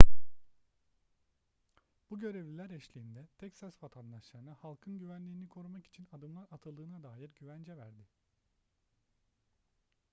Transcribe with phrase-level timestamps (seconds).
[2.09, 8.07] bu görevliler eşliğinde teksas vatandaşlarına halkın güvenliğini korumak için adımlar atıldığına dair güvence verdi